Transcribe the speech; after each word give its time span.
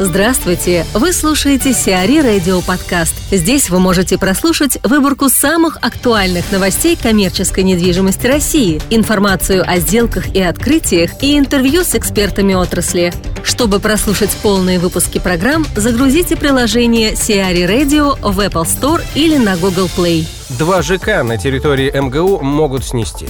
Здравствуйте! 0.00 0.84
Вы 0.92 1.12
слушаете 1.12 1.72
Сиари 1.72 2.18
Радио 2.18 2.60
Подкаст. 2.62 3.14
Здесь 3.30 3.70
вы 3.70 3.78
можете 3.78 4.18
прослушать 4.18 4.76
выборку 4.82 5.28
самых 5.28 5.78
актуальных 5.82 6.50
новостей 6.50 6.98
коммерческой 7.00 7.62
недвижимости 7.62 8.26
России, 8.26 8.82
информацию 8.90 9.62
о 9.64 9.78
сделках 9.78 10.34
и 10.34 10.42
открытиях 10.42 11.22
и 11.22 11.38
интервью 11.38 11.84
с 11.84 11.94
экспертами 11.94 12.54
отрасли. 12.54 13.12
Чтобы 13.44 13.78
прослушать 13.78 14.36
полные 14.42 14.80
выпуски 14.80 15.20
программ, 15.20 15.64
загрузите 15.76 16.34
приложение 16.34 17.14
Сиари 17.14 17.62
Radio 17.62 18.18
в 18.20 18.40
Apple 18.40 18.64
Store 18.64 19.00
или 19.14 19.36
на 19.36 19.56
Google 19.56 19.88
Play. 19.96 20.26
Два 20.58 20.82
ЖК 20.82 21.22
на 21.22 21.38
территории 21.38 21.92
МГУ 21.96 22.40
могут 22.40 22.84
снести. 22.84 23.28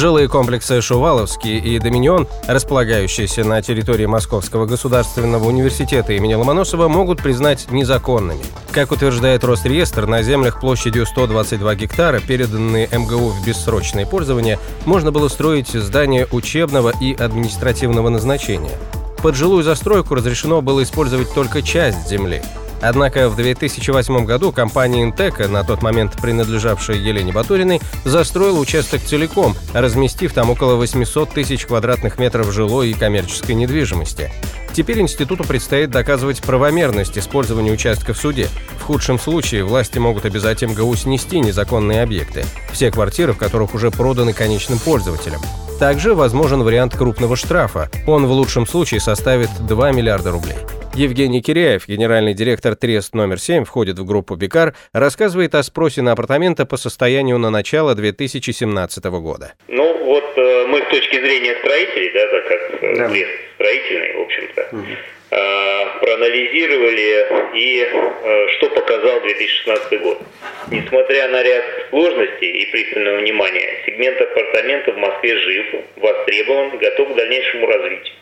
Жилые 0.00 0.28
комплексы 0.28 0.80
Шуваловский 0.80 1.58
и 1.58 1.78
Доминион, 1.78 2.26
располагающиеся 2.48 3.44
на 3.44 3.60
территории 3.60 4.06
Московского 4.06 4.64
государственного 4.64 5.46
университета 5.46 6.14
имени 6.14 6.32
Ломоносова, 6.32 6.88
могут 6.88 7.22
признать 7.22 7.70
незаконными. 7.70 8.40
Как 8.72 8.92
утверждает 8.92 9.44
Росреестр, 9.44 10.06
на 10.06 10.22
землях 10.22 10.58
площадью 10.58 11.04
122 11.04 11.74
гектара, 11.74 12.18
переданные 12.18 12.88
МГУ 12.90 13.28
в 13.28 13.46
бессрочное 13.46 14.06
пользование, 14.06 14.58
можно 14.86 15.12
было 15.12 15.28
строить 15.28 15.68
здания 15.68 16.26
учебного 16.32 16.94
и 16.98 17.12
административного 17.12 18.08
назначения. 18.08 18.78
Под 19.22 19.34
жилую 19.34 19.62
застройку 19.62 20.14
разрешено 20.14 20.62
было 20.62 20.82
использовать 20.82 21.34
только 21.34 21.60
часть 21.60 22.08
земли. 22.08 22.42
Однако 22.80 23.28
в 23.28 23.36
2008 23.36 24.24
году 24.24 24.52
компания 24.52 25.02
«Интека», 25.02 25.48
на 25.48 25.64
тот 25.64 25.82
момент 25.82 26.16
принадлежавшая 26.20 26.96
Елене 26.96 27.32
Батуриной, 27.32 27.80
застроила 28.04 28.58
участок 28.58 29.02
целиком, 29.02 29.54
разместив 29.74 30.32
там 30.32 30.50
около 30.50 30.76
800 30.76 31.30
тысяч 31.30 31.66
квадратных 31.66 32.18
метров 32.18 32.52
жилой 32.52 32.90
и 32.90 32.94
коммерческой 32.94 33.54
недвижимости. 33.54 34.30
Теперь 34.72 35.00
институту 35.00 35.44
предстоит 35.44 35.90
доказывать 35.90 36.40
правомерность 36.42 37.18
использования 37.18 37.72
участка 37.72 38.14
в 38.14 38.18
суде. 38.18 38.48
В 38.78 38.82
худшем 38.82 39.18
случае 39.18 39.64
власти 39.64 39.98
могут 39.98 40.24
обязать 40.24 40.62
МГУ 40.62 40.94
снести 40.96 41.40
незаконные 41.40 42.02
объекты, 42.02 42.44
все 42.72 42.90
квартиры 42.90 43.32
в 43.32 43.36
которых 43.36 43.74
уже 43.74 43.90
проданы 43.90 44.32
конечным 44.32 44.78
пользователям. 44.78 45.40
Также 45.78 46.14
возможен 46.14 46.62
вариант 46.62 46.96
крупного 46.96 47.36
штрафа. 47.36 47.90
Он 48.06 48.26
в 48.26 48.30
лучшем 48.30 48.66
случае 48.66 49.00
составит 49.00 49.50
2 49.66 49.92
миллиарда 49.92 50.30
рублей. 50.30 50.56
Евгений 50.94 51.40
Киряев, 51.40 51.86
генеральный 51.86 52.34
директор 52.34 52.74
Трест 52.74 53.14
номер 53.14 53.38
7, 53.38 53.64
входит 53.64 53.98
в 53.98 54.04
группу 54.04 54.34
Бикар, 54.34 54.74
рассказывает 54.92 55.54
о 55.54 55.62
спросе 55.62 56.02
на 56.02 56.12
апартаменты 56.12 56.66
по 56.66 56.76
состоянию 56.76 57.38
на 57.38 57.48
начало 57.48 57.94
2017 57.94 59.04
года. 59.04 59.54
Ну 59.68 60.04
вот 60.04 60.32
э, 60.36 60.66
мы 60.66 60.80
с 60.80 60.88
точки 60.90 61.14
зрения 61.14 61.54
строителей, 61.60 62.10
да, 62.12 62.26
так 62.28 62.48
как 62.48 62.82
э, 62.82 62.96
да. 62.96 63.08
Трест 63.08 63.30
строительный, 63.54 64.14
в 64.14 64.20
общем-то, 64.20 64.68
угу. 64.72 64.86
э, 65.30 66.00
проанализировали 66.00 67.26
и 67.56 67.82
э, 67.82 68.48
что 68.56 68.70
показал 68.70 69.20
2016 69.20 70.02
год. 70.02 70.18
Несмотря 70.70 71.28
на 71.28 71.42
ряд 71.42 71.64
сложностей 71.90 72.50
и 72.50 72.70
пристального 72.72 73.18
внимания, 73.18 73.82
сегмент 73.86 74.20
апартаментов 74.20 74.96
в 74.96 74.98
Москве 74.98 75.38
жив, 75.38 75.66
востребован, 75.96 76.78
готов 76.78 77.12
к 77.12 77.16
дальнейшему 77.16 77.66
развитию. 77.68 78.14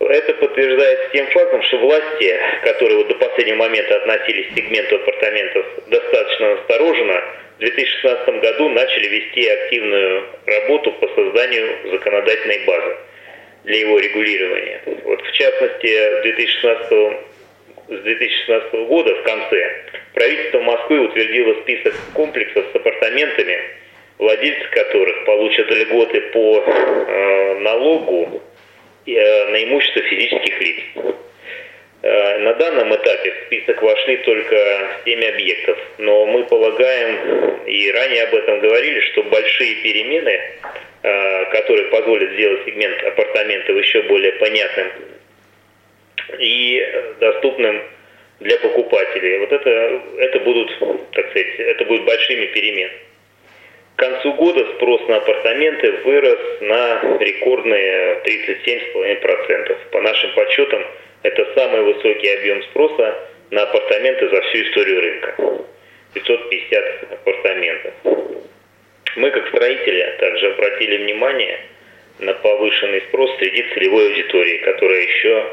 Это 0.00 0.34
подтверждается 0.34 1.08
тем 1.12 1.26
фактом, 1.28 1.62
что 1.62 1.78
власти, 1.78 2.38
которые 2.62 2.98
вот 2.98 3.08
до 3.08 3.14
последнего 3.16 3.56
момента 3.56 3.96
относились 3.96 4.46
к 4.48 4.56
сегменту 4.56 4.96
апартаментов 4.96 5.66
достаточно 5.88 6.54
настороженно, 6.54 7.24
в 7.56 7.60
2016 7.60 8.40
году 8.40 8.68
начали 8.68 9.08
вести 9.08 9.48
активную 9.48 10.24
работу 10.46 10.92
по 10.92 11.08
созданию 11.08 11.90
законодательной 11.90 12.64
базы 12.64 12.96
для 13.64 13.80
его 13.80 13.98
регулирования. 13.98 14.80
Вот 15.04 15.20
в 15.20 15.32
частности, 15.32 16.22
2016 16.22 17.28
с 17.88 18.00
2016 18.00 18.72
года 18.86 19.14
в 19.14 19.22
конце 19.22 19.84
правительство 20.14 20.60
Москвы 20.60 21.00
утвердило 21.00 21.54
список 21.62 21.94
комплексов 22.12 22.66
с 22.70 22.76
апартаментами, 22.76 23.58
владельцы 24.18 24.68
которых 24.70 25.24
получат 25.24 25.70
льготы 25.70 26.20
по 26.32 26.62
э, 26.64 27.58
налогу 27.60 28.42
на 29.06 29.64
имущество 29.64 30.02
физических 30.02 30.60
лиц. 30.60 30.76
Э, 32.00 32.38
на 32.38 32.54
данном 32.54 32.94
этапе 32.94 33.32
в 33.32 33.46
список 33.46 33.82
вошли 33.82 34.18
только 34.18 34.56
7 35.04 35.24
объектов, 35.24 35.78
но 35.98 36.26
мы 36.26 36.44
полагаем, 36.44 37.64
и 37.66 37.90
ранее 37.90 38.22
об 38.24 38.34
этом 38.34 38.60
говорили, 38.60 39.00
что 39.00 39.24
большие 39.24 39.74
перемены, 39.82 40.40
э, 41.02 41.44
которые 41.50 41.88
позволят 41.88 42.30
сделать 42.34 42.64
сегмент 42.66 43.02
апартаментов 43.02 43.76
еще 43.76 44.02
более 44.02 44.32
понятным 44.32 44.86
и 46.38 46.86
доступным 47.18 47.82
для 48.38 48.56
покупателей, 48.58 49.38
вот 49.38 49.52
это, 49.52 50.02
это 50.18 50.40
будут, 50.40 50.78
так 51.12 51.30
сказать, 51.30 51.58
это 51.58 51.84
будут 51.84 52.04
большими 52.04 52.46
переменами. 52.46 53.07
К 53.98 54.00
концу 54.00 54.32
года 54.34 54.64
спрос 54.76 55.08
на 55.08 55.16
апартаменты 55.16 55.90
вырос 56.04 56.38
на 56.60 57.18
рекордные 57.18 58.20
37,5%. 58.24 59.76
По 59.90 60.00
нашим 60.00 60.30
подсчетам, 60.34 60.86
это 61.24 61.44
самый 61.56 61.82
высокий 61.82 62.28
объем 62.28 62.62
спроса 62.62 63.16
на 63.50 63.62
апартаменты 63.62 64.28
за 64.28 64.40
всю 64.42 64.58
историю 64.62 65.00
рынка. 65.00 65.34
550 66.14 67.12
апартаментов. 67.12 67.94
Мы, 69.16 69.32
как 69.32 69.48
строители, 69.48 70.14
также 70.20 70.52
обратили 70.52 70.98
внимание 70.98 71.58
на 72.20 72.34
повышенный 72.34 73.00
спрос 73.08 73.36
среди 73.40 73.64
целевой 73.74 74.10
аудитории, 74.10 74.58
которая 74.58 75.00
еще 75.00 75.44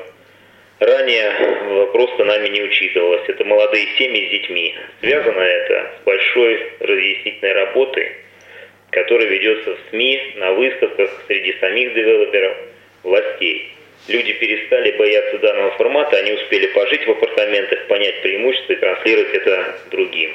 ранее 0.82 1.88
просто 1.94 2.24
нами 2.26 2.50
не 2.50 2.62
учитывалась. 2.62 3.28
Это 3.28 3.44
молодые 3.44 3.88
семьи 3.98 4.28
с 4.28 4.30
детьми. 4.30 4.76
Связано 5.00 5.42
это 5.42 5.94
с 6.00 6.06
большой 6.06 6.74
разъяснительной 6.80 7.54
работой 7.54 8.12
который 8.96 9.28
ведется 9.28 9.76
в 9.76 9.90
СМИ, 9.90 10.36
на 10.38 10.54
выставках, 10.54 11.10
среди 11.28 11.54
самих 11.60 11.94
девелоперов, 11.94 12.56
властей. 13.04 13.74
Люди 14.08 14.32
перестали 14.34 14.92
бояться 14.92 15.38
данного 15.40 15.72
формата, 15.72 16.16
они 16.16 16.32
успели 16.32 16.68
пожить 16.68 17.06
в 17.06 17.12
апартаментах, 17.12 17.88
понять 17.88 18.22
преимущества 18.22 18.74
и 18.74 18.76
транслировать 18.78 19.34
это 19.34 19.76
другим. 19.92 20.32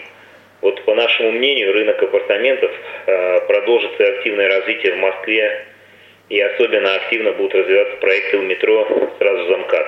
Вот 0.61 0.85
по 0.85 0.95
нашему 0.95 1.31
мнению, 1.33 1.73
рынок 1.73 2.03
апартаментов 2.03 2.71
э, 3.07 3.41
продолжит 3.47 3.99
активное 3.99 4.49
развитие 4.49 4.93
в 4.93 4.99
Москве, 4.99 5.65
и 6.29 6.39
особенно 6.39 6.97
активно 6.97 7.33
будут 7.33 7.55
развиваться 7.55 7.97
проекты 7.97 8.37
у 8.37 8.43
метро 8.43 9.11
сразу 9.19 9.47
за 9.47 9.57
МКАД. 9.57 9.87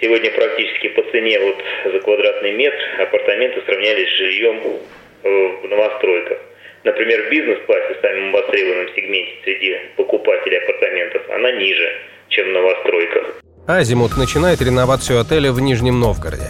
Сегодня 0.00 0.30
практически 0.30 0.88
по 0.90 1.02
цене 1.10 1.40
вот 1.40 1.56
за 1.84 1.98
квадратный 1.98 2.52
метр 2.52 2.78
апартаменты 3.00 3.60
сравнялись 3.66 4.08
с 4.08 4.16
жильем 4.18 4.60
э, 5.24 5.28
в 5.62 5.68
новостройках. 5.68 6.38
Например, 6.84 7.26
в 7.26 7.30
бизнес-классе, 7.30 7.96
самом 8.00 8.32
востребованном 8.32 8.88
сегменте 8.94 9.32
среди 9.44 9.76
покупателей 9.96 10.58
апартаментов, 10.58 11.22
она 11.30 11.52
ниже, 11.52 11.88
чем 12.28 12.48
в 12.48 12.52
новостройках. 12.52 13.42
Азимут 13.66 14.16
начинает 14.16 14.62
реновацию 14.62 15.20
отеля 15.20 15.52
в 15.52 15.60
Нижнем 15.60 16.00
Новгороде. 16.00 16.48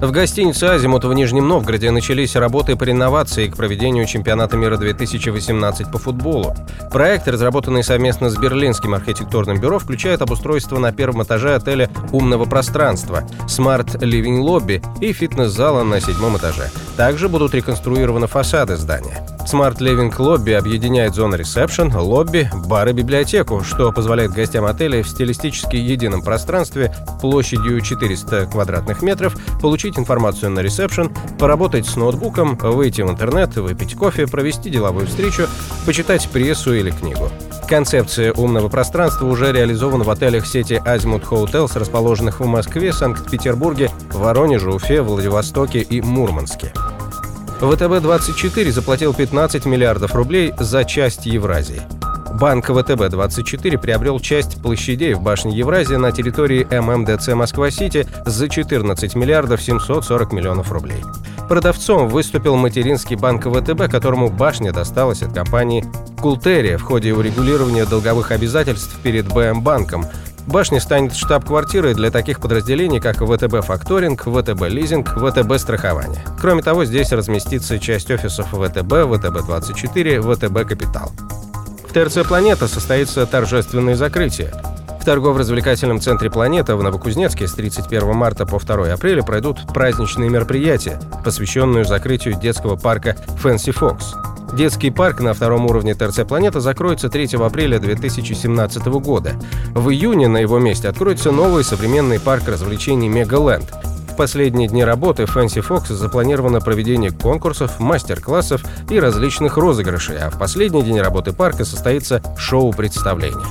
В 0.00 0.12
гостинице 0.12 0.64
«Азимут» 0.64 1.04
в 1.04 1.12
Нижнем 1.12 1.46
Новгороде 1.46 1.90
начались 1.90 2.34
работы 2.34 2.74
по 2.74 2.84
реновации 2.84 3.48
к 3.48 3.56
проведению 3.56 4.06
чемпионата 4.06 4.56
мира 4.56 4.78
2018 4.78 5.92
по 5.92 5.98
футболу. 5.98 6.54
Проект, 6.90 7.28
разработанный 7.28 7.84
совместно 7.84 8.30
с 8.30 8.38
Берлинским 8.38 8.94
архитектурным 8.94 9.60
бюро, 9.60 9.78
включает 9.78 10.22
обустройство 10.22 10.78
на 10.78 10.90
первом 10.90 11.22
этаже 11.22 11.54
отеля 11.54 11.90
умного 12.12 12.46
пространства, 12.46 13.24
smart 13.46 13.89
living 13.89 14.40
лобби 14.42 14.82
и 15.02 15.12
фитнес-зала 15.12 15.84
на 15.84 16.00
седьмом 16.00 16.38
этаже. 16.38 16.70
Также 16.96 17.28
будут 17.28 17.54
реконструированы 17.54 18.26
фасады 18.26 18.76
здания. 18.76 19.26
Smart 19.50 19.78
Living 19.78 20.16
Lobby 20.16 20.54
объединяет 20.54 21.14
зоны 21.14 21.36
ресепшн, 21.36 21.92
лобби, 21.92 22.48
бар 22.66 22.88
и 22.88 22.92
библиотеку, 22.92 23.64
что 23.64 23.90
позволяет 23.90 24.32
гостям 24.32 24.64
отеля 24.64 25.02
в 25.02 25.08
стилистически 25.08 25.76
едином 25.76 26.22
пространстве 26.22 26.94
площадью 27.20 27.80
400 27.80 28.46
квадратных 28.46 29.02
метров 29.02 29.36
получить 29.60 29.89
информацию 29.98 30.50
на 30.50 30.60
ресепшн, 30.60 31.10
поработать 31.38 31.86
с 31.86 31.96
ноутбуком, 31.96 32.56
выйти 32.56 33.02
в 33.02 33.10
интернет, 33.10 33.56
выпить 33.56 33.94
кофе, 33.94 34.26
провести 34.26 34.70
деловую 34.70 35.06
встречу, 35.06 35.46
почитать 35.86 36.28
прессу 36.28 36.74
или 36.74 36.90
книгу. 36.90 37.30
Концепция 37.68 38.32
умного 38.32 38.68
пространства 38.68 39.26
уже 39.26 39.52
реализована 39.52 40.02
в 40.02 40.10
отелях 40.10 40.46
сети 40.46 40.82
Azimut 40.84 41.28
Hotels, 41.28 41.78
расположенных 41.78 42.40
в 42.40 42.46
Москве, 42.46 42.92
Санкт-Петербурге, 42.92 43.90
Воронеже, 44.12 44.72
Уфе, 44.72 45.02
Владивостоке 45.02 45.80
и 45.80 46.00
Мурманске. 46.00 46.72
ВТБ-24 47.60 48.70
заплатил 48.72 49.14
15 49.14 49.66
миллиардов 49.66 50.14
рублей 50.14 50.52
за 50.58 50.84
часть 50.84 51.26
Евразии. 51.26 51.82
Банк 52.32 52.70
ВТБ-24 52.70 53.78
приобрел 53.78 54.20
часть 54.20 54.62
площадей 54.62 55.14
в 55.14 55.20
башне 55.20 55.56
Евразия 55.56 55.98
на 55.98 56.12
территории 56.12 56.64
ММДЦ 56.70 57.28
Москва-Сити 57.28 58.06
за 58.24 58.48
14 58.48 59.14
миллиардов 59.14 59.60
740 59.62 60.32
миллионов 60.32 60.70
рублей. 60.72 61.02
Продавцом 61.48 62.08
выступил 62.08 62.56
материнский 62.56 63.16
банк 63.16 63.46
ВТБ, 63.46 63.90
которому 63.90 64.28
башня 64.28 64.72
досталась 64.72 65.22
от 65.22 65.32
компании 65.32 65.84
«Култерия» 66.20 66.78
в 66.78 66.82
ходе 66.82 67.12
урегулирования 67.12 67.86
долговых 67.86 68.30
обязательств 68.30 68.96
перед 69.02 69.26
БМ 69.26 69.62
банком, 69.62 70.06
Башня 70.46 70.80
станет 70.80 71.14
штаб-квартирой 71.14 71.94
для 71.94 72.10
таких 72.10 72.40
подразделений, 72.40 72.98
как 72.98 73.18
ВТБ 73.18 73.64
Факторинг, 73.64 74.22
ВТБ 74.22 74.68
Лизинг, 74.68 75.10
ВТБ 75.10 75.58
Страхование. 75.58 76.24
Кроме 76.40 76.62
того, 76.62 76.84
здесь 76.84 77.12
разместится 77.12 77.78
часть 77.78 78.10
офисов 78.10 78.48
ВТБ, 78.48 78.92
ВТБ-24, 78.92 80.20
ВТБ 80.20 80.68
Капитал. 80.68 81.12
В 81.90 81.92
ТРЦ 81.92 82.24
«Планета» 82.24 82.68
состоится 82.68 83.26
торжественное 83.26 83.96
закрытие. 83.96 84.54
В 85.00 85.04
торгово-развлекательном 85.04 86.00
центре 86.00 86.30
«Планета» 86.30 86.76
в 86.76 86.82
Новокузнецке 86.84 87.48
с 87.48 87.52
31 87.54 88.14
марта 88.14 88.46
по 88.46 88.60
2 88.60 88.92
апреля 88.92 89.24
пройдут 89.24 89.66
праздничные 89.74 90.30
мероприятия, 90.30 91.00
посвященные 91.24 91.84
закрытию 91.84 92.38
детского 92.38 92.76
парка 92.76 93.16
«Фэнси 93.38 93.72
Фокс». 93.72 94.14
Детский 94.52 94.92
парк 94.92 95.18
на 95.18 95.34
втором 95.34 95.66
уровне 95.66 95.96
ТРЦ 95.96 96.20
«Планета» 96.28 96.60
закроется 96.60 97.08
3 97.08 97.30
апреля 97.44 97.80
2017 97.80 98.86
года. 99.00 99.32
В 99.74 99.90
июне 99.90 100.28
на 100.28 100.38
его 100.38 100.60
месте 100.60 100.88
откроется 100.88 101.32
новый 101.32 101.64
современный 101.64 102.20
парк 102.20 102.46
развлечений 102.46 103.08
«Мегаленд». 103.08 103.68
Последние 104.20 104.68
дни 104.68 104.84
работы 104.84 105.22
Fancy 105.22 105.66
Fox 105.66 105.94
запланировано 105.94 106.60
проведение 106.60 107.10
конкурсов, 107.10 107.80
мастер-классов 107.80 108.62
и 108.90 109.00
различных 109.00 109.56
розыгрышей, 109.56 110.18
а 110.18 110.28
в 110.28 110.38
последний 110.38 110.82
день 110.82 111.00
работы 111.00 111.32
парка 111.32 111.64
состоится 111.64 112.20
шоу-представление. 112.36 113.46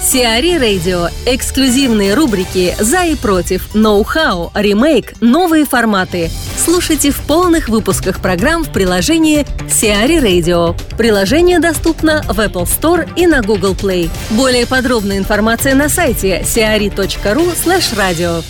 Сиари 0.00 0.56
Радио. 0.56 1.08
Эксклюзивные 1.26 2.14
рубрики 2.14 2.74
«За 2.80 3.04
и 3.04 3.14
против», 3.14 3.74
«Ноу-хау», 3.74 4.50
«Ремейк», 4.54 5.20
«Новые 5.20 5.66
форматы». 5.66 6.30
Слушайте 6.56 7.10
в 7.10 7.20
полных 7.26 7.68
выпусках 7.68 8.20
программ 8.20 8.64
в 8.64 8.72
приложении 8.72 9.46
Сиари 9.68 10.16
Radio. 10.16 10.74
Приложение 10.96 11.60
доступно 11.60 12.22
в 12.22 12.40
Apple 12.40 12.64
Store 12.64 13.06
и 13.16 13.26
на 13.26 13.42
Google 13.42 13.74
Play. 13.74 14.08
Более 14.30 14.66
подробная 14.66 15.18
информация 15.18 15.74
на 15.74 15.90
сайте 15.90 16.40
siari.ru 16.40 17.54
slash 17.54 17.94
radio. 17.94 18.42